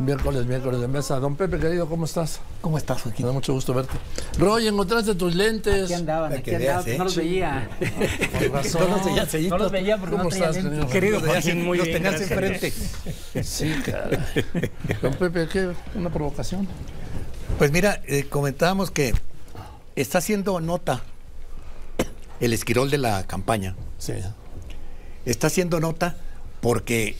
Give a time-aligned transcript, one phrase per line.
[0.00, 1.18] Miércoles, miércoles de mesa.
[1.20, 2.40] Don Pepe, querido, ¿cómo estás?
[2.62, 3.26] ¿Cómo estás, Me Joaquín?
[3.26, 3.98] da mucho gusto verte.
[4.38, 5.84] Roy, encontraste tus lentes.
[5.84, 6.96] Aquí andaban, aquí andaban, ¿eh?
[6.98, 7.68] no los veía.
[8.40, 8.80] Con razón.
[8.88, 9.56] No los veías, sellito.
[9.58, 10.56] No los veía porque ¿Cómo no estás,
[10.90, 11.20] querido?
[11.20, 12.72] Los tenías- muy los bien, tenías enfrente.
[13.42, 14.18] Sí, caray.
[15.02, 15.70] Don Pepe, ¿qué?
[15.94, 16.66] ¿Una provocación?
[17.58, 19.12] Pues mira, eh, comentábamos que
[19.96, 21.02] está haciendo nota
[22.40, 23.76] el esquirol de la campaña.
[23.98, 24.14] Sí.
[25.26, 26.16] Está haciendo nota
[26.62, 27.16] porque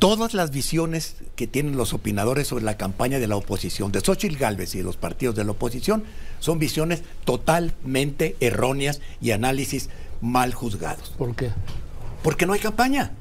[0.00, 4.36] todas las visiones que tienen los opinadores sobre la campaña de la oposición, de Xochitl
[4.36, 6.02] Gálvez y de los partidos de la oposición,
[6.40, 9.90] son visiones totalmente erróneas y análisis
[10.20, 11.10] mal juzgados.
[11.16, 11.50] ¿Por qué?
[12.22, 13.12] Porque no hay campaña.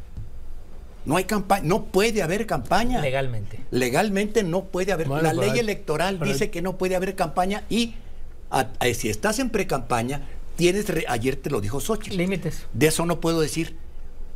[1.05, 2.99] No hay campaña, no puede haber campaña.
[3.01, 3.59] Legalmente.
[3.71, 5.07] Legalmente no puede haber.
[5.07, 7.95] Bueno, la ley electoral dice que no puede haber campaña y
[8.51, 12.15] a- a- si estás en pre-campaña, tienes, re- ayer te lo dijo Xochitl.
[12.17, 12.65] Límites.
[12.73, 13.75] De eso no puedo decir.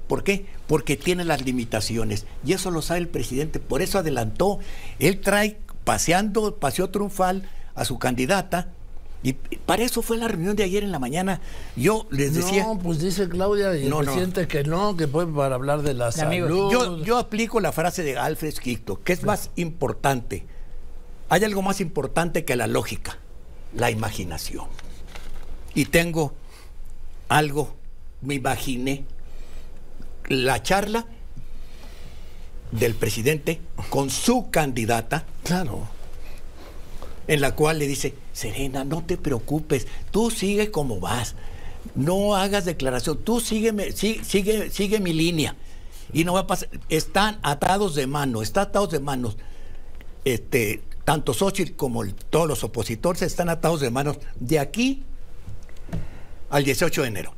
[0.07, 0.45] ¿Por qué?
[0.67, 2.25] Porque tiene las limitaciones.
[2.45, 3.59] Y eso lo sabe el presidente.
[3.59, 4.59] Por eso adelantó.
[4.99, 8.69] Él trae paseando, paseo triunfal a su candidata.
[9.25, 11.39] Y para eso fue la reunión de ayer en la mañana.
[11.77, 12.65] Yo les decía.
[12.65, 14.11] No, pues dice Claudia y No, el no.
[14.11, 16.49] presidente que no, que puede para hablar de la De amigos.
[16.49, 20.45] Yo, yo aplico la frase de Alfred Quito, que es más importante.
[21.29, 23.17] Hay algo más importante que la lógica,
[23.73, 24.65] la imaginación.
[25.73, 26.33] Y tengo
[27.29, 27.75] algo,
[28.21, 29.05] me imaginé
[30.29, 31.05] la charla
[32.71, 35.87] del presidente con su candidata, Claro.
[37.27, 41.35] en la cual le dice, Serena, no te preocupes, tú sigue como vas,
[41.95, 45.55] no hagas declaración, tú sígueme, sí- sigue, sigue mi línea.
[46.11, 49.37] Y no va a pasar, están atados de mano, están atados de manos.
[50.25, 55.03] Este, tanto Xochitl como el- todos los opositores están atados de manos de aquí
[56.49, 57.33] al 18 de enero.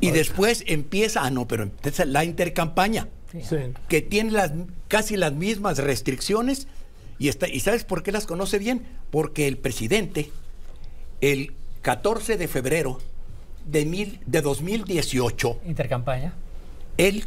[0.00, 3.56] Y después empieza, ah, no, pero empieza la intercampaña Sí.
[3.88, 4.52] que tiene las,
[4.88, 6.68] casi las mismas restricciones
[7.18, 8.86] y, está, y ¿sabes por qué las conoce bien?
[9.10, 10.30] Porque el presidente,
[11.20, 12.98] el 14 de febrero
[13.66, 16.32] de, mil, de 2018, Intercampaña.
[16.98, 17.24] él,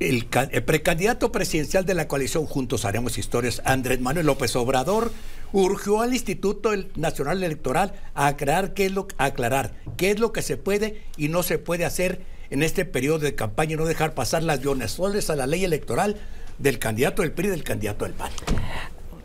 [0.00, 5.12] el, ca- el precandidato presidencial de la coalición Juntos Haremos Historias, Andrés Manuel López Obrador,
[5.52, 10.42] urgió al Instituto Nacional Electoral a aclarar qué es lo, aclarar qué es lo que
[10.42, 12.20] se puede y no se puede hacer
[12.50, 16.16] en este periodo de campaña y no dejar pasar las violaciones a la ley electoral
[16.58, 18.30] del candidato del PRI y del candidato del PAN.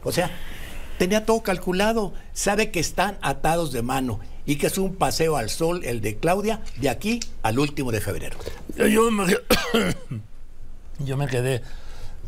[0.03, 0.31] O sea,
[0.97, 5.49] tenía todo calculado, sabe que están atados de mano y que es un paseo al
[5.49, 8.37] sol el de Claudia de aquí al último de febrero.
[8.75, 9.25] Yo me,
[11.05, 11.61] yo me quedé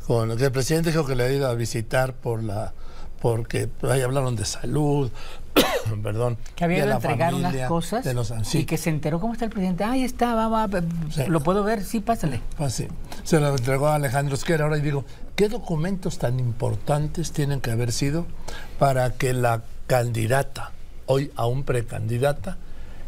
[0.07, 2.73] con que el presidente dijo que le ha ido a visitar por la
[3.21, 5.09] porque ahí hablaron de salud,
[6.03, 8.77] perdón, Que había de ido a la entregar unas cosas de los, sí, y que
[8.77, 9.85] se enteró cómo está el presidente.
[9.85, 11.23] Ahí está, va, va, va, Sí.
[11.27, 12.41] lo puedo ver, sí, pásale.
[12.57, 12.87] pues sí,
[13.23, 14.65] se lo entregó a Alejandro Esquera.
[14.65, 15.05] Ahora y digo,
[15.37, 18.25] ¿qué documentos tan importantes tienen que haber sido
[18.77, 20.71] para que la candidata,
[21.05, 22.57] hoy aún precandidata,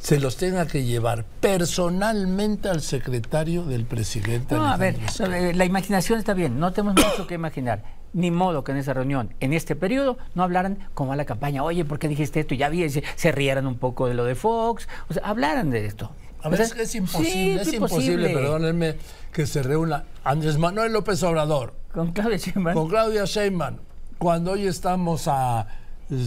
[0.05, 4.53] se los tenga que llevar personalmente al secretario del presidente?
[4.55, 7.83] No, a ver, eh, la imaginación está bien, no tenemos mucho que imaginar.
[8.13, 11.63] Ni modo que en esa reunión, en este periodo, no hablaran como a la campaña,
[11.63, 12.55] oye, ¿por qué dijiste esto?
[12.55, 15.85] Ya vi, se, se rieran un poco de lo de Fox, o sea, hablaran de
[15.85, 16.11] esto.
[16.41, 18.95] A O ver, sea, es, es sí, imposible, es imposible, perdónenme,
[19.33, 22.73] que se reúna Andrés Manuel López Obrador Con Claudia Sheinbaum.
[22.75, 23.77] con Claudia Sheinbaum,
[24.19, 25.67] cuando hoy estamos a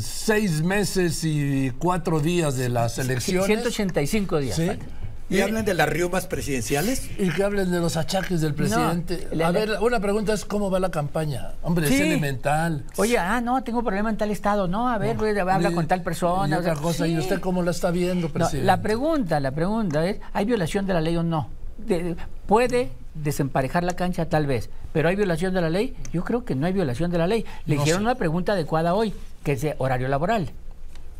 [0.00, 3.46] seis meses y cuatro días de las elecciones.
[3.46, 4.56] 185 días.
[4.56, 4.66] ¿sí?
[4.66, 4.88] faltan.
[5.30, 7.10] ¿Y hablan de las riumas presidenciales?
[7.18, 9.28] Y que hablen de los achaques del presidente.
[9.44, 11.52] a ver, una pregunta es cómo va la campaña.
[11.62, 12.82] Hombre, es elemental.
[12.96, 14.66] Oye, ah, no, tengo problema en tal estado.
[14.68, 15.18] No, a ver,
[15.50, 16.56] habla Y- con tal persona.
[16.56, 18.64] Y o sea, otra cosa, ¿y usted cómo la está viendo, No, presidente?
[18.66, 21.50] la pregunta, la pregunta es, ¿hay violación de la ley o no?
[21.76, 24.30] De- ¿Puede desemparejar la cancha?
[24.30, 24.70] Tal vez.
[24.94, 25.94] ¿Pero hay violación de la ley?
[26.10, 27.44] Yo creo que no hay violación de la ley.
[27.66, 28.04] Le No hicieron sé.
[28.06, 29.12] una pregunta adecuada hoy,
[29.48, 30.50] que es de horario laboral.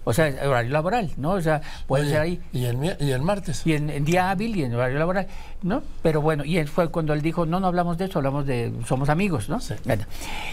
[0.05, 1.31] O sea, horario laboral, ¿no?
[1.33, 2.41] O sea, puede Oye, ser ahí.
[2.53, 3.63] Y el, mi- y el martes.
[3.67, 5.27] Y en, en día hábil y en horario laboral,
[5.63, 5.83] ¿no?
[6.03, 8.71] Pero bueno, y él fue cuando él dijo, no, no hablamos de eso, hablamos de,
[8.87, 9.61] somos amigos, ¿no?
[9.61, 9.77] Sí.
[9.87, 10.05] Bueno,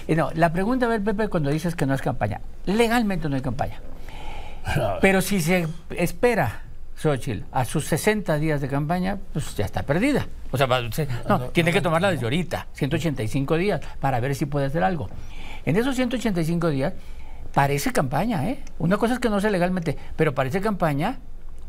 [0.08, 3.35] y no, la pregunta, a ver, Pepe, cuando dices que no es campaña, legalmente no
[3.35, 3.82] hay campaña.
[5.02, 5.67] Pero si se
[5.97, 6.61] espera,
[6.97, 10.28] Xochitl, a sus 60 días de campaña, pues ya está perdida.
[10.52, 10.66] O sea,
[11.28, 15.09] no, tiene que tomarla desde ahorita, 185 días, para ver si puede hacer algo.
[15.66, 16.94] En esos 185 días,
[17.55, 18.59] parece campaña, ¿eh?
[18.79, 21.19] Una cosa es que no sé legalmente, pero parece campaña,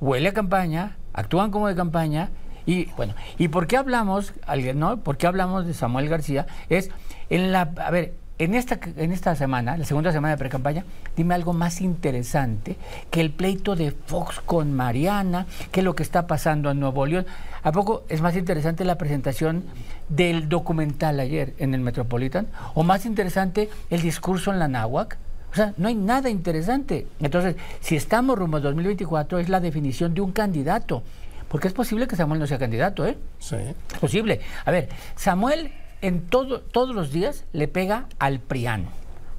[0.00, 2.30] huele a campaña, actúan como de campaña.
[2.66, 4.98] Y bueno, ¿y por qué hablamos, alguien, no?
[4.98, 6.48] ¿Por qué hablamos de Samuel García?
[6.68, 6.90] Es
[7.30, 10.84] en la, a ver, en esta, en esta semana, la segunda semana de pre-campaña,
[11.16, 12.76] dime algo más interesante
[13.12, 17.26] que el pleito de Fox con Mariana, que lo que está pasando en Nuevo León.
[17.62, 19.62] ¿A poco es más interesante la presentación
[20.08, 22.48] del documental ayer en el Metropolitan?
[22.74, 25.16] ¿O más interesante el discurso en la Náhuac?
[25.56, 27.06] O sea, no hay nada interesante.
[27.19, 31.03] Entonces, si estamos rumbo a 2024, es la definición de un candidato.
[31.49, 33.17] Porque es posible que Samuel no sea candidato, ¿eh?
[33.38, 33.56] Sí.
[33.56, 34.43] Es posible.
[34.67, 35.73] A ver, Samuel
[36.03, 38.85] en todo, todos los días le pega al PRIAN,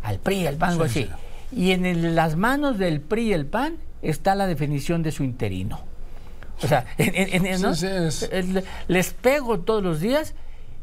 [0.02, 1.08] al PRI, al PAN, así.
[1.52, 5.82] Y en las manos del PRI y el PAN está la definición de su interino.
[6.64, 6.88] O sea,
[8.88, 10.34] les pego todos los días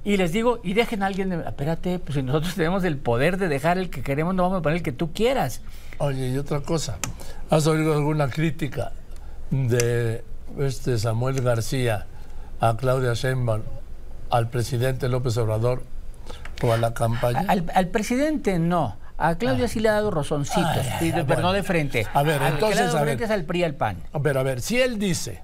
[0.04, 3.48] y les digo, y dejen a alguien, espérate, pues si nosotros tenemos el poder de
[3.48, 5.62] dejar el que queremos, no vamos a poner el que tú quieras.
[5.98, 6.98] Oye, y otra cosa,
[7.50, 8.92] ¿has oído alguna crítica
[9.50, 10.24] de
[10.58, 12.06] este Samuel García
[12.60, 13.62] a Claudia Sheinbaum
[14.30, 15.82] al presidente López Obrador
[16.62, 17.46] o a la campaña?
[17.48, 18.96] Al, presidente no.
[19.16, 19.68] A Claudia ah.
[19.68, 22.06] sí le ha dado rozoncitos, pero no de frente.
[22.12, 22.80] A ver, entonces.
[22.80, 24.02] Que le ha frente es al PRI al PAN.
[24.22, 25.40] Pero a ver, si él dice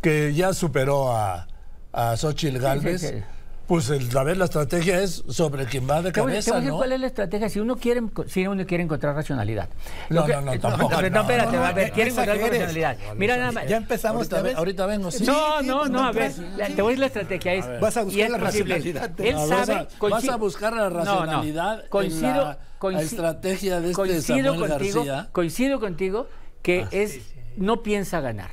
[0.00, 1.48] que ya superó a,
[1.92, 3.24] a Xochitl Galvez.
[3.70, 6.76] Pues el, a ver, la estrategia es sobre quien va de cabeza, ¿no?
[6.76, 7.48] ¿Cuál es la estrategia?
[7.48, 9.68] Si uno quiere, si uno quiere encontrar racionalidad.
[10.08, 11.00] No, no, no, tampoco.
[11.00, 12.96] No, espérate, a ver, quiere encontrar racionalidad.
[13.14, 13.68] Mira nada más.
[13.68, 14.32] Ya empezamos.
[14.32, 15.22] Ahorita, ahorita vengo, sí.
[15.22, 17.54] No, no, no, a ver, te voy a decir la estrategia.
[17.54, 19.20] Es, vas a buscar la racionalidad.
[19.20, 19.88] Él sabe...
[20.00, 25.28] Vas a buscar la racionalidad coincido, en la estrategia de este Samuel García.
[25.30, 26.26] Coincido contigo
[26.62, 27.20] que es
[27.56, 28.50] no piensa ganar.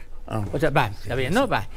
[0.53, 1.67] O sea, va, está bien, no va.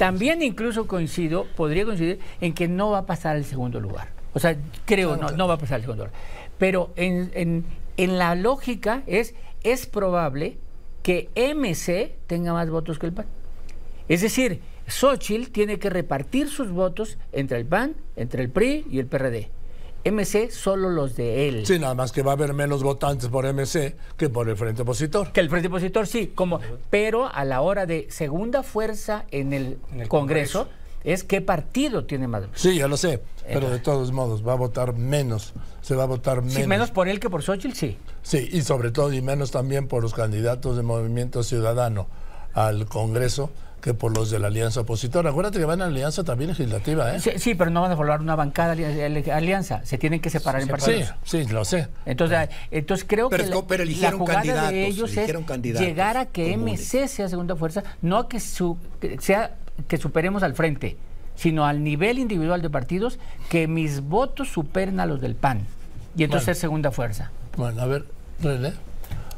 [0.00, 4.08] También incluso coincido, podría coincidir en que no va a pasar al segundo lugar.
[4.32, 4.56] O sea,
[4.86, 6.18] creo, no, no va a pasar al segundo lugar.
[6.56, 7.66] Pero en,
[7.98, 10.56] la lógica es, es probable
[11.02, 13.26] que MC tenga más votos que el PAN.
[14.08, 19.00] Es decir, Xochitl tiene que repartir sus votos entre el PAN, entre el PRI y
[19.00, 19.50] el PRD.
[20.04, 21.66] MC solo los de él.
[21.66, 24.82] Sí, nada más que va a haber menos votantes por MC que por el Frente
[24.82, 25.32] Opositor.
[25.32, 26.60] Que el Frente Opositor sí, como,
[26.90, 30.68] pero a la hora de segunda fuerza en el, Congreso,
[31.04, 32.44] es qué partido tiene más.
[32.54, 36.06] Sí, ya lo sé, pero de todos modos va a votar menos, se va a
[36.06, 36.54] votar menos.
[36.54, 37.98] Sí, menos por él que por Xochitl, sí.
[38.22, 42.06] Sí, y sobre todo y menos también por los candidatos de Movimiento Ciudadano
[42.52, 43.50] al Congreso
[43.80, 45.30] que por los de la alianza opositora.
[45.30, 47.20] Acuérdate que van a alianza también legislativa, ¿eh?
[47.20, 49.84] Sí, pero no van a formar una bancada de alianza.
[49.84, 51.14] Se tienen que separar en partidos.
[51.24, 51.88] Sí, sí, lo sé.
[52.04, 55.32] Entonces, entonces creo que la, pero la jugada de ellos es
[55.78, 58.76] llegar a que MC sea segunda fuerza, no a que, su,
[59.18, 59.56] sea
[59.88, 60.96] que superemos al frente,
[61.34, 63.18] sino al nivel individual de partidos,
[63.48, 65.66] que mis votos superen a los del PAN.
[66.16, 67.30] Y entonces ser segunda fuerza.
[67.56, 68.04] Bueno, a ver,
[68.42, 68.72] René.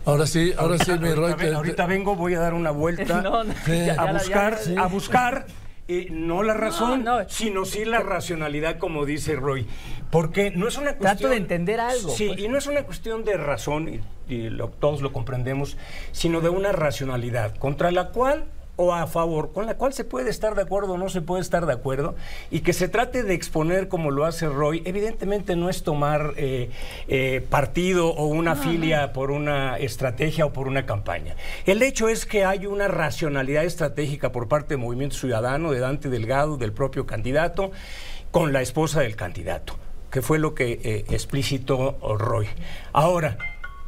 [0.04, 1.34] Ahora sí, ahora sí, mi Roy.
[1.54, 3.18] Ahorita, vengo, voy a dar una vuelta
[3.98, 5.46] a, buscar, a buscar
[5.88, 9.66] eh, no la razón, sino sí la racionalidad, como dice Roy.
[10.10, 11.16] Porque no es una cuestión.
[11.18, 12.10] Trato de entender algo.
[12.10, 12.40] Sí, pues.
[12.40, 13.88] y no es una cuestión de razón,
[14.28, 14.48] y,
[14.80, 15.76] todos lo comprendemos,
[16.12, 18.46] sino de una racionalidad contra la cual
[18.76, 21.42] o a favor, con la cual se puede estar de acuerdo o no se puede
[21.42, 22.14] estar de acuerdo,
[22.50, 26.70] y que se trate de exponer como lo hace Roy, evidentemente no es tomar eh,
[27.06, 31.36] eh, partido o una filia por una estrategia o por una campaña.
[31.66, 36.08] El hecho es que hay una racionalidad estratégica por parte del Movimiento Ciudadano, de Dante
[36.08, 37.72] Delgado, del propio candidato,
[38.30, 39.76] con la esposa del candidato,
[40.10, 42.48] que fue lo que eh, explicitó Roy.
[42.94, 43.36] Ahora,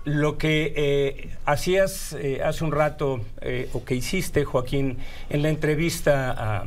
[0.05, 4.99] lo que eh, hacías eh, hace un rato, eh, o que hiciste, Joaquín,
[5.31, 6.67] en la entrevista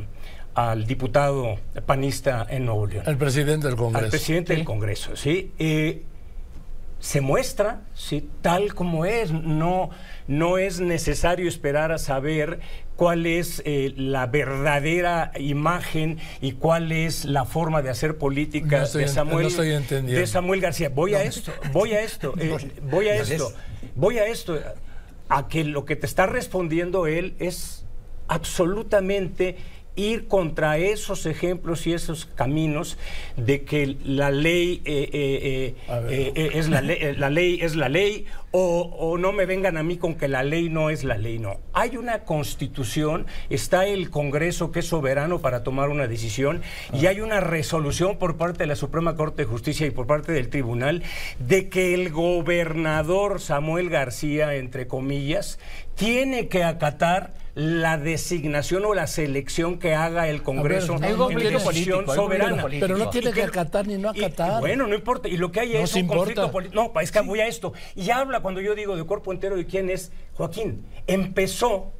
[0.54, 1.56] al diputado
[1.86, 3.04] panista en Nuevo León.
[3.06, 4.04] El presidente del Congreso.
[4.04, 5.52] Al presidente del Congreso, sí
[7.00, 8.28] se muestra ¿sí?
[8.42, 9.30] tal como es.
[9.30, 9.90] No,
[10.26, 12.60] no es necesario esperar a saber
[12.96, 19.06] cuál es eh, la verdadera imagen y cuál es la forma de hacer política de,
[19.08, 19.54] Samuel,
[19.88, 20.88] de Samuel García.
[20.88, 23.52] Voy a esto, voy a esto, eh, voy a esto,
[23.94, 24.58] voy a esto,
[25.28, 27.84] a que lo que te está respondiendo él es
[28.26, 29.56] absolutamente
[29.98, 32.96] ir contra esos ejemplos y esos caminos
[33.36, 35.74] de que la ley eh, eh,
[36.08, 39.98] eh, es la ley, la ley es la ley o, no me vengan a mí
[39.98, 41.58] con que la ley no es la ley, no.
[41.74, 46.62] Hay una constitución, está el Congreso que es soberano para tomar una decisión
[46.92, 50.32] y hay una resolución por parte de la Suprema Corte de Justicia y por parte
[50.32, 51.02] del Tribunal
[51.38, 55.58] de que el gobernador Samuel García, entre comillas,
[55.94, 62.64] tiene que acatar la designación o la selección que haga el Congreso en decisión soberana.
[62.70, 64.60] Pero no tiene que acatar ni no acatar.
[64.60, 65.28] bueno, no importa.
[65.28, 66.92] Y lo que hay es un conflicto político.
[66.94, 67.72] No, es que voy a esto.
[67.96, 70.86] Y habla cuando yo digo de cuerpo entero de quién es Joaquín.
[71.08, 71.94] Empezó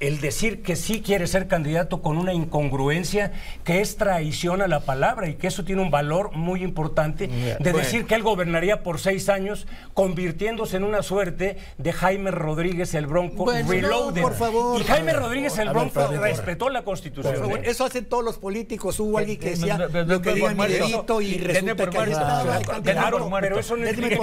[0.00, 3.32] el decir que sí quiere ser candidato con una incongruencia
[3.64, 7.72] que es traición a la palabra y que eso tiene un valor muy importante de
[7.72, 13.06] decir que él gobernaría por seis años convirtiéndose en una suerte de Jaime Rodríguez el
[13.06, 14.22] Bronco Reloaded.
[14.22, 14.80] por favor.
[14.80, 17.50] Y Jaime Rodríguez el Bronco respetó la Constitución.
[17.52, 17.62] ¿eh?
[17.64, 18.98] Eso hacen todos los políticos.
[19.00, 23.30] Hubo alguien que decía lo que diga mi dedito y resulta que ahí estaba Claro,
[23.40, 24.16] pero eso no implica,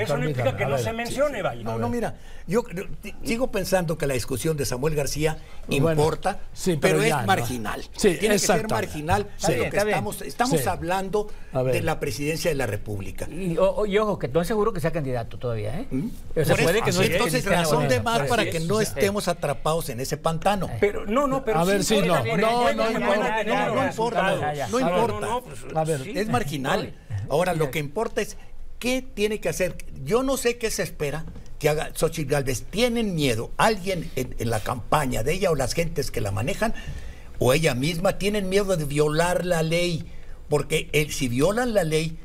[0.00, 1.62] eso no implica que no se mencione, vaya.
[1.62, 2.14] No, no, mira,
[2.46, 2.64] yo
[3.22, 5.09] sigo pensando que la discusión de Samuel García
[5.68, 6.40] importa,
[6.80, 7.82] pero, es marginal.
[7.96, 12.56] Sí, Tiene que ser marginal de lo que estamos, estamos hablando de la presidencia de
[12.56, 13.28] la República.
[13.28, 15.86] Y, ojo, que no es seguro que sea candidato todavía, ¿eh?
[15.90, 16.08] ¿Mm?
[16.36, 20.00] O sea, puede que no Entonces, razón de más para que no estemos atrapados en
[20.00, 20.68] ese pantano.
[20.80, 24.68] Pero, no, no, pero A ver, sí, no, no, no, no importa.
[24.70, 25.40] No importa.
[26.14, 26.94] Es marginal.
[27.28, 28.36] Ahora, lo que importa es
[28.78, 29.76] qué tiene que hacer.
[30.04, 31.24] Yo no sé qué se espera
[31.60, 32.64] que haga Xochitl Galvez.
[32.64, 33.52] ¿Tienen miedo?
[33.58, 36.74] ¿Alguien en, la campaña de ella o las gentes que la manejan
[37.38, 40.10] o ella misma tienen miedo de violar la ley?
[40.48, 42.18] Porque el, si violan la ley,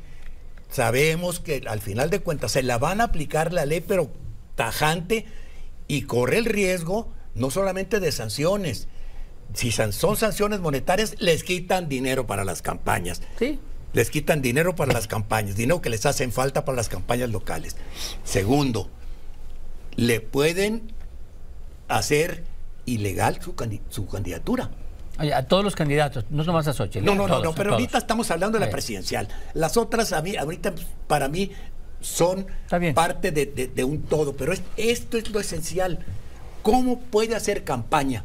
[0.70, 4.10] sabemos que al final de cuentas se la van a aplicar la ley, pero
[4.56, 5.26] tajante
[5.86, 8.88] y corre el riesgo no solamente de sanciones.
[9.52, 13.20] Si son sanciones monetarias, les quitan dinero para las campañas.
[13.38, 13.60] Sí
[13.92, 17.76] les quitan dinero para las campañas, dinero que les hacen falta para las campañas locales.
[18.24, 18.90] Segundo,
[19.96, 20.92] le pueden
[21.88, 22.44] hacer
[22.84, 23.54] ilegal su,
[23.88, 24.70] su candidatura.
[25.18, 27.04] a todos los candidatos, no nomás a Xochitl.
[27.04, 29.28] No, no, no, pero ahorita estamos hablando de la presidencial.
[29.54, 30.74] Las otras, a mí, ahorita
[31.06, 31.50] para mí
[32.00, 32.46] son
[32.94, 35.98] parte de, un todo, pero esto es lo esencial.
[36.62, 38.24] ¿Cómo puede hacer campaña?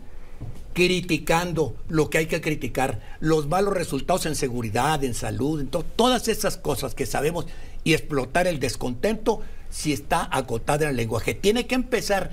[0.74, 6.30] criticando lo que hay que criticar, los malos resultados en seguridad, en salud, en todas
[6.30, 7.46] esas cosas que sabemos
[7.84, 11.34] y explotar el descontento si está acotada en el lenguaje.
[11.34, 12.30] Tiene que empezar,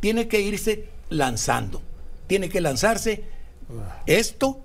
[0.00, 1.80] tiene que irse lanzando,
[2.26, 3.22] tiene que lanzarse
[4.06, 4.60] esto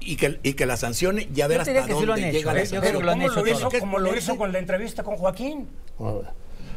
[0.00, 3.80] y que, y que la sancione y a ver hasta dónde llega la sanción.
[3.80, 5.68] Como lo hizo con la entrevista con Joaquín.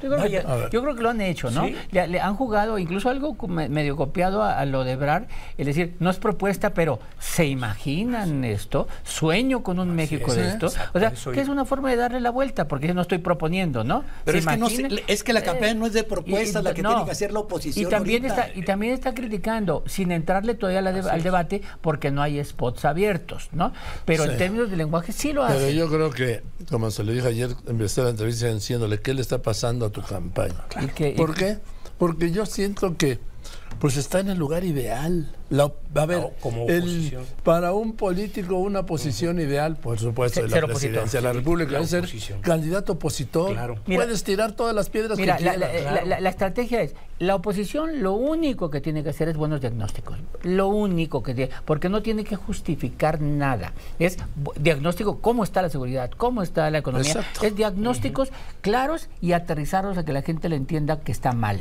[0.01, 1.69] Yo creo, que, lo han hecho, ¿no?
[1.91, 5.27] Le, han jugado incluso algo medio copiado a, lo de Brar,
[5.57, 10.67] es decir, no es propuesta, pero se imaginan esto, sueño con un México de esto.
[10.67, 13.83] o sea, que es una forma de darle la vuelta, porque yo no estoy proponiendo,
[13.83, 14.03] ¿no?
[14.25, 17.11] Pero es que, es que, la campaña no es de propuestas, la que tiene que
[17.11, 17.87] hacer la oposición.
[17.87, 22.43] Y también, está, y también está criticando, sin entrarle todavía al debate, porque no hay
[22.43, 23.73] spots abiertos, ¿no?
[24.05, 25.57] Pero en términos de lenguaje sí lo hace.
[25.57, 29.21] Pero yo creo que, como se lo dije ayer, empecé la entrevista diciéndole qué le
[29.21, 30.65] está pasando tu campaña.
[31.15, 31.59] ¿Por qué?
[31.97, 33.19] Porque yo siento que
[33.79, 35.31] pues está en el lugar ideal.
[35.49, 36.33] La, a ver,
[37.43, 41.89] para un político una posición ideal, por supuesto, de la presidencia de la República, es
[41.89, 42.09] ser
[42.41, 43.79] candidato opositor.
[43.85, 48.69] Puedes tirar todas las piedras mira, que la, la, estrategia es, la oposición lo único
[48.69, 50.17] que tiene que hacer es buenos diagnósticos.
[50.43, 53.73] Lo único que tiene, porque no tiene que justificar nada.
[53.99, 54.17] Es
[54.59, 57.25] diagnóstico, cómo está la seguridad, cómo está la economía.
[57.41, 58.29] Es diagnósticos
[58.61, 61.59] claros y aterrizarlos a que la gente le entienda que está mal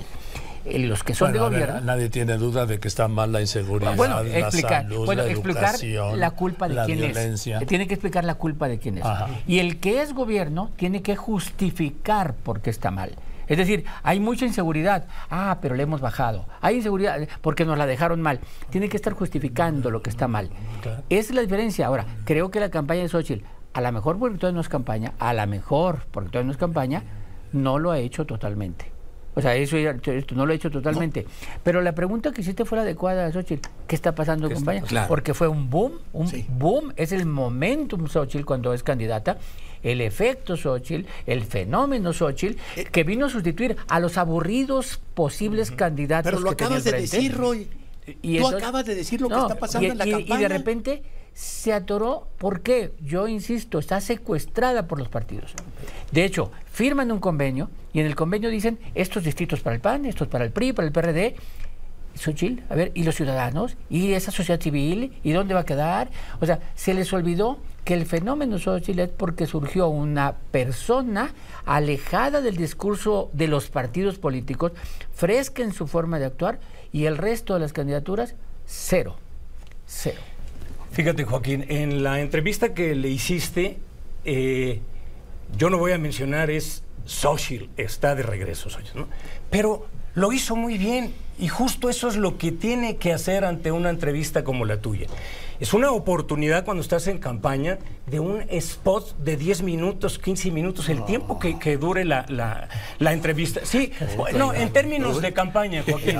[0.67, 1.81] los que son de gobierno.
[1.81, 5.75] nadie tiene duda de que está mal la inseguridad, bueno, la salud, la explicar
[6.17, 7.59] la culpa de quién violencia.
[7.59, 7.67] es.
[7.67, 9.05] Tiene que explicar la culpa de quién es.
[9.47, 13.13] Y el que es gobierno tiene que justificar por qué está mal.
[13.47, 15.07] Es decir, hay mucha inseguridad.
[15.31, 16.47] Ah, pero le hemos bajado.
[16.61, 18.41] Hay inseguridad porque nos la dejaron mal.
[18.71, 20.51] Tiene que estar justificando lo que está mal.
[21.09, 21.87] Esa es la diferencia.
[21.87, 25.13] Ahora, creo que la campaña de Xochitl, a lo mejor porque todavía no es campaña,
[25.19, 27.05] a lo mejor porque todavía no es campaña,
[27.53, 28.96] no lo ha hecho totalmente.
[29.37, 31.27] O sea, eso esto no lo he hecho totalmente.
[31.63, 33.69] Pero la pregunta que hiciste fue la adecuada, Xochitl.
[33.87, 35.07] ¿Qué está pasando, compañera?
[35.07, 39.37] Porque fue un boom, un boom, es el momentum Xochitl cuando es candidata,
[39.83, 45.71] el efecto Xochitl, el fenómeno Xochitl, eh, que vino a sustituir a los aburridos posibles
[45.71, 46.33] candidatos.
[46.33, 47.69] Pero lo acabas de decir, Roy.
[48.23, 50.39] Y Tú acabas de decir lo que está pasando en la campaña.
[50.39, 51.03] Y de repente
[51.37, 52.29] se atoró.
[52.39, 52.93] ¿Por qué?
[53.03, 55.53] Yo insisto, está secuestrada por los partidos.
[56.11, 60.07] De hecho, firman un convenio y en el convenio dicen estos distritos para el PAN,
[60.07, 61.37] estos para el PRI, para el PRD.
[62.15, 63.77] Xochitl, a ver, ¿y los ciudadanos?
[63.91, 65.13] ¿Y esa sociedad civil?
[65.23, 66.09] ¿Y dónde va a quedar?
[66.41, 71.35] O sea, se les olvidó que el fenómeno Xochitl es porque surgió una persona
[71.67, 74.73] alejada del discurso de los partidos políticos,
[75.13, 76.59] fresca en su forma de actuar,
[76.93, 79.17] y el resto de las candidaturas, cero.
[79.87, 80.23] Cero.
[80.93, 83.79] Fíjate, Joaquín, en la entrevista que le hiciste,
[84.25, 84.81] eh,
[85.57, 89.07] yo no voy a mencionar es Social está de regreso, ¿no?
[89.49, 93.73] pero lo hizo muy bien Y justo eso es lo que tiene que hacer ante
[93.73, 95.07] una entrevista como la tuya.
[95.59, 100.89] Es una oportunidad cuando estás en campaña de un spot de 10 minutos, 15 minutos,
[100.91, 103.61] el tiempo que, que dure la, la, la, entrevista.
[103.65, 103.91] Sí,
[104.35, 106.19] no, en términos de campaña, Joaquín,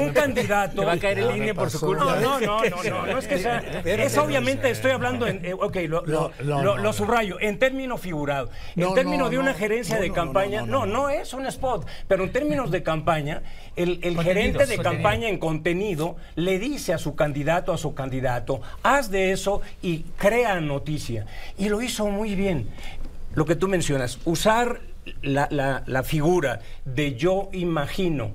[0.00, 0.84] un candidato...
[0.84, 2.04] va a caer en línea por su culpa.
[2.20, 3.58] No, no, no, no, no, es que sea...
[3.84, 5.44] Es obviamente, estoy hablando en...
[5.44, 8.50] Eh, ok, lo, lo, lo, lo, subrayo, en términos figurados.
[8.76, 12.70] En términos de una gerencia de campaña, no, no, es un spot, pero en términos
[12.70, 13.42] de campaña,
[13.76, 18.60] el, el gerente de campaña en contenido le dice a su candidato, a su candidato,
[18.82, 21.26] haz de eso y crea noticia.
[21.58, 22.68] Y lo hizo muy bien.
[23.34, 24.80] Lo que tú mencionas, usar
[25.22, 25.48] la,
[25.86, 28.30] la, figura de yo imagino,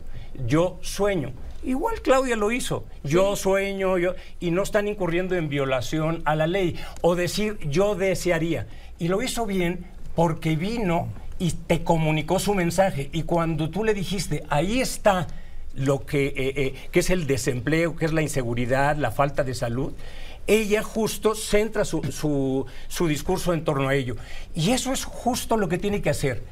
[0.46, 1.34] yo sueño.
[1.64, 2.86] Igual Claudia lo hizo.
[3.04, 6.76] Yo sueño, yo, y no están incurriendo en violación a la ley.
[7.02, 8.68] O decir yo desearía.
[9.00, 11.08] Y lo hizo bien porque vino
[11.42, 13.10] y te comunicó su mensaje.
[13.12, 15.26] Y cuando tú le dijiste, ahí está
[15.74, 19.56] lo que, eh, eh, que es el desempleo, que es la inseguridad, la falta de
[19.56, 19.92] salud,
[20.46, 24.18] ella justo centra su, su, su discurso en torno a ello.
[24.54, 26.44] Y eso es justo lo que tiene que hacer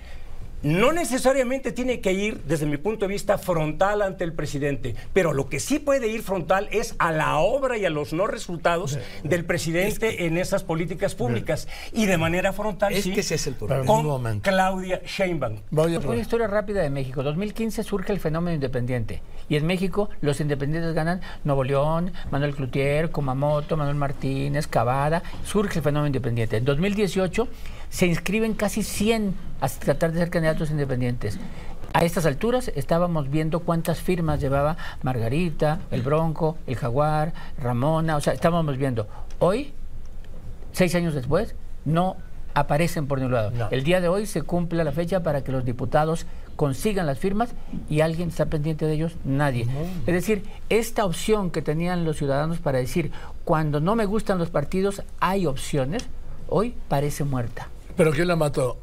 [0.61, 5.33] no necesariamente tiene que ir, desde mi punto de vista, frontal ante el presidente, pero
[5.33, 8.97] lo que sí puede ir frontal es a la obra y a los no resultados
[9.23, 11.67] del presidente en esas políticas públicas.
[11.93, 13.85] Y de manera frontal, es sí, que ese es el problema.
[13.85, 15.59] con Claudia Sheinbaum.
[15.71, 17.23] Una historia rápida de México.
[17.23, 19.21] 2015 surge el fenómeno independiente.
[19.47, 25.23] Y en México los independientes ganan Nuevo León, Manuel Cloutier, Kumamoto, Manuel Martínez, Cavada.
[25.43, 26.57] Surge el fenómeno independiente.
[26.57, 27.47] En 2018
[27.89, 31.39] se inscriben casi 100 a tratar de ser candidatos independientes.
[31.91, 38.21] A estas alturas estábamos viendo cuántas firmas llevaba Margarita, el Bronco, el Jaguar, Ramona, o
[38.21, 39.07] sea, estábamos viendo.
[39.39, 39.73] Hoy,
[40.71, 41.55] seis años después,
[41.85, 42.17] no
[42.53, 43.69] aparecen por ningún lado.
[43.71, 47.55] El día de hoy se cumple la fecha para que los diputados consigan las firmas
[47.89, 49.65] y alguien está pendiente de ellos, nadie.
[50.05, 53.11] Es decir, esta opción que tenían los ciudadanos para decir,
[53.45, 56.07] cuando no me gustan los partidos, hay opciones,
[56.47, 57.69] hoy parece muerta.
[57.99, 58.77] ¿Pero quién la mató?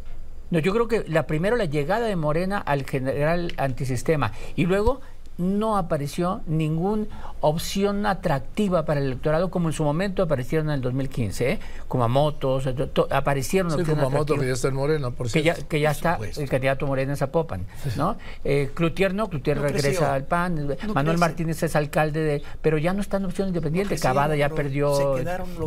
[0.51, 5.01] No, yo creo que la primero la llegada de Morena al general antisistema y luego
[5.39, 7.07] no apareció ninguna
[7.41, 11.61] opción atractiva para el electorado como en su momento aparecieron en el 2015, ¿eh?
[11.89, 12.69] motos
[13.11, 16.49] aparecieron sí, motos que ya está en Morena, por que ya, que ya está el
[16.51, 17.65] candidato Morena en Zapopan,
[17.97, 18.17] ¿no?
[18.45, 23.01] Eh, Cloutier no, Cloutier regresa al PAN, Manuel Martínez es alcalde de, pero ya no
[23.01, 25.17] está en opción independiente, Cavada ya perdió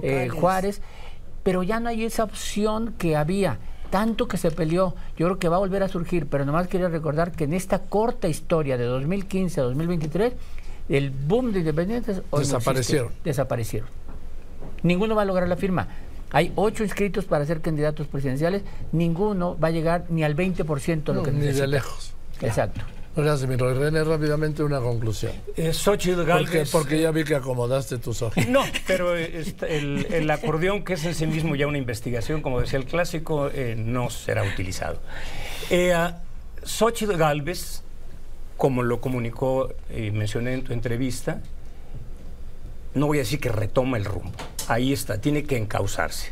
[0.03, 0.82] eh, Juárez
[1.43, 3.58] pero ya no hay esa opción que había.
[3.89, 6.89] Tanto que se peleó, yo creo que va a volver a surgir, pero nomás quería
[6.89, 10.33] recordar que en esta corta historia de 2015 a 2023,
[10.90, 13.11] el boom de independientes desaparecieron.
[13.24, 13.90] desaparecieron.
[14.83, 15.87] Ninguno va a lograr la firma.
[16.31, 18.61] Hay ocho inscritos para ser candidatos presidenciales,
[18.92, 21.53] ninguno va a llegar ni al 20% de lo que necesita.
[21.53, 22.13] Ni de lejos.
[22.42, 22.81] Exacto.
[23.24, 25.34] Gracias, mi René, rápidamente una conclusión.
[25.58, 26.50] Eh, Xochitl Galvez...
[26.50, 28.48] Porque, porque, ya vi que acomodaste tus ojos.
[28.48, 32.79] No, pero el, el, acordeón, que es en sí mismo ya una investigación, como decía
[32.79, 35.00] el clásico, eh, no será utilizado.
[35.70, 35.94] Eh,
[36.64, 37.84] Xochitl Galvez,
[38.58, 41.42] como lo comunicó y mencioné en tu entrevista,
[42.94, 44.38] no voy a decir que retoma el rumbo.
[44.68, 46.32] Ahí está, tiene que encauzarse.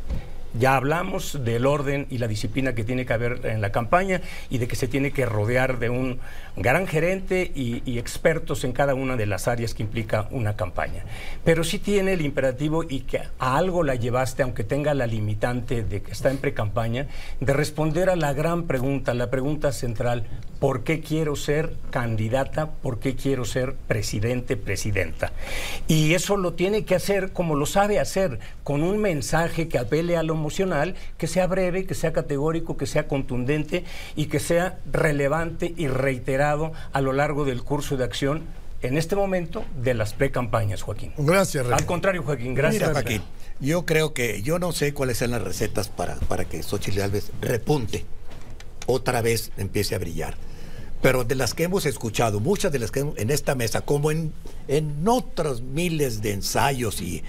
[0.54, 4.58] Ya hablamos del orden y la disciplina que tiene que haber en la campaña y
[4.58, 6.20] de que se tiene que rodear de un
[6.56, 11.04] gran gerente y, expertos en cada una de las áreas que implica una campaña.
[11.44, 15.84] Pero sí tiene el imperativo y que a algo la llevaste, aunque tenga la limitante
[15.84, 17.08] de que está en pre-campaña,
[17.40, 20.26] de responder a la gran pregunta, la pregunta central,
[20.60, 22.72] ¿por qué quiero ser candidata?
[22.72, 25.32] ¿Por qué quiero ser presidente, presidenta?
[25.88, 30.18] Y eso lo tiene que hacer como lo sabe hacer, con un mensaje que apele
[30.18, 33.84] a lo emocional, que sea breve, que sea categórico, que sea contundente
[34.16, 38.44] y que sea relevante y reiterado a lo largo del curso de acción
[38.82, 41.14] en este momento de las pre-campañas, Joaquín.
[41.18, 42.82] Gracias, Al contrario, Joaquín, gracias.
[42.82, 43.22] Mira, Joaquín,
[43.60, 47.32] yo creo que yo no sé cuáles son las recetas para, para que Xochitl Alves
[47.42, 48.06] repunte,
[48.88, 50.36] otra vez empiece a brillar.
[51.02, 54.34] Pero de las que hemos escuchado, muchas de las que en esta mesa, como en,
[54.68, 57.24] en otros miles de ensayos y,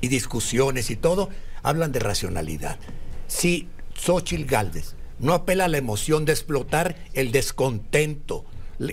[0.00, 1.28] discusiones y todo,
[1.62, 2.78] hablan de racionalidad.
[3.26, 8.44] Si Xochitl Galvez no apela a la emoción de explotar el descontento,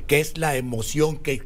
[0.07, 1.43] que es la emoción que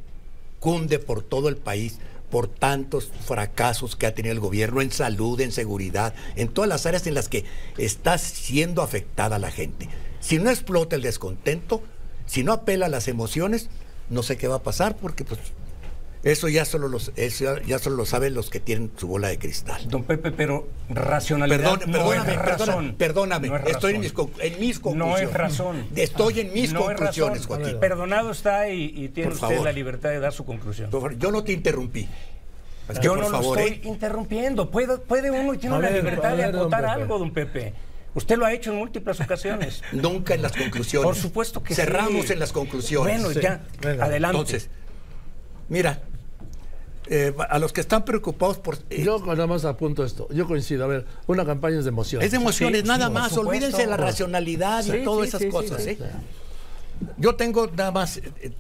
[0.62, 2.00] cunde por todo el país
[2.32, 6.86] por tantos fracasos que ha tenido el gobierno en salud, en seguridad, en todas las
[6.86, 7.44] áreas en las que
[7.78, 9.90] está siendo afectada la gente.
[10.20, 11.82] Si no explota el descontento,
[12.26, 13.70] si no apela a las emociones,
[14.10, 15.40] no sé qué va a pasar porque pues
[16.22, 19.40] Eso ya solo los, eso ya, solo lo saben los que tienen su bola de
[19.40, 19.88] cristal.
[19.88, 22.96] Don Pepe, pero racionalidad Perdón, no perdóname, es perdóname, razón.
[22.98, 25.30] perdóname, No es estoy en mis, con- en mis No conclusiones.
[25.30, 25.88] es razón.
[25.96, 27.46] Estoy en mis No conclusiones.
[27.46, 27.80] Joaquín.
[27.80, 29.64] Perdonado está y, y tiene Por usted favor.
[29.64, 30.90] la libertad de dar su conclusión.
[30.92, 32.10] Por favor, Yo no te interrumpí.
[32.90, 33.82] Que, Yo no favor, lo estoy ¿eh?
[33.88, 34.70] interrumpiendo.
[34.72, 37.74] Puede, puede uno y tiene la libertad de acotar algo, don Pepe.
[38.16, 39.82] Usted lo ha hecho en múltiples ocasiones.
[39.92, 41.06] Nunca en las conclusiones.
[41.06, 41.82] Por supuesto que sí.
[41.82, 43.22] Cerramos en las conclusiones.
[43.22, 44.06] Bueno, Sí, ya, venga.
[44.06, 44.38] adelante.
[44.38, 44.70] Entonces,
[45.70, 46.02] mira,
[47.08, 48.78] eh, a los que están preocupados por...
[48.90, 50.28] eh, Yo nada más apunto esto.
[50.32, 50.86] Yo coincido.
[50.86, 52.22] A ver, una campaña es de emoción.
[52.22, 53.30] es de emociones, Sí, nada sí, más.
[53.30, 53.50] supuesto.
[53.50, 55.84] Olvídense de la racionalidad Sí, y todas esas cosas.
[55.84, 55.92] sí.
[55.92, 55.98] ¿eh?
[57.18, 58.52] Yo tengo nada más eh,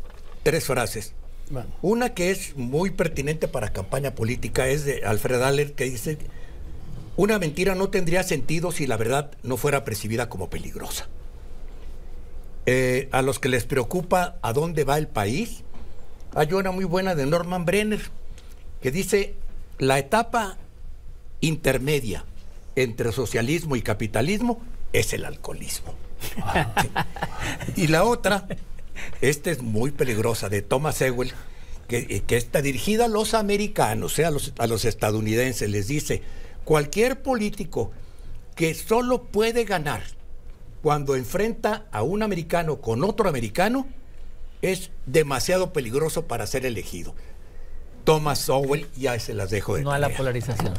[0.43, 1.13] tres frases.
[1.49, 6.17] Bueno, Una que es muy pertinente para campaña política es de Alfred Adler que dice,
[7.19, 11.09] una mentira no tendría sentido si la verdad no fuera percibida como peligrosa.
[12.65, 15.65] Eh, a los que les preocupa a dónde va el país,
[16.33, 17.99] hay una muy buena de Norman Brenner
[18.81, 19.35] que dice,
[19.79, 20.59] la etapa
[21.41, 22.23] intermedia
[22.77, 24.61] entre socialismo y capitalismo
[24.93, 25.95] es el alcoholismo.
[27.75, 28.47] Y la otra,
[29.19, 31.33] esta es muy peligrosa, de Thomas Ewell,
[31.89, 36.23] que, eh, que está dirigida a los americanos, eh, a los estadounidenses, les dice,
[36.69, 37.91] cualquier político
[38.55, 40.03] que solo puede ganar
[40.83, 43.87] cuando enfrenta a un americano con otro americano,
[44.61, 47.15] es demasiado peligroso para ser elegido.
[48.03, 50.75] Thomas Owell, ya se las dejo de No a la polarización.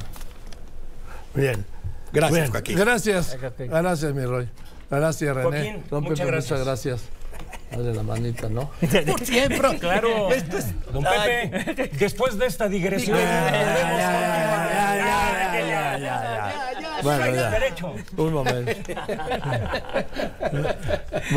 [1.34, 1.64] bien.
[2.12, 2.76] Gracias, Bien, Joaquín.
[2.78, 3.36] Gracias.
[3.58, 4.48] Gracias, mi Roy.
[4.90, 5.48] Gracias, René.
[5.50, 6.50] Joaquín, Don muchas Pepe, gracias.
[6.60, 7.00] Muchas gracias.
[7.72, 8.70] Dale la manita, ¿no?
[9.06, 9.78] Por siempre.
[9.78, 15.49] Claro, Esto es- don Ay, Pepe, después de esta digresión, Ya, ya, podemos
[16.00, 17.02] ya, ya.
[17.02, 17.52] Bueno, ya.
[18.16, 18.72] Un momento.